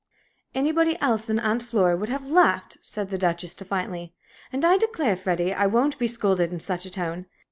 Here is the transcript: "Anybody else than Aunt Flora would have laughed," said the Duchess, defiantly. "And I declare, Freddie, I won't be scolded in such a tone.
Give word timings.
"Anybody 0.55 0.99
else 0.99 1.25
than 1.25 1.37
Aunt 1.37 1.61
Flora 1.61 1.95
would 1.95 2.09
have 2.09 2.25
laughed," 2.25 2.79
said 2.81 3.11
the 3.11 3.19
Duchess, 3.19 3.53
defiantly. 3.53 4.15
"And 4.51 4.65
I 4.65 4.77
declare, 4.79 5.15
Freddie, 5.15 5.53
I 5.53 5.67
won't 5.67 5.99
be 5.99 6.07
scolded 6.07 6.51
in 6.51 6.59
such 6.59 6.87
a 6.87 6.89
tone. 6.89 7.27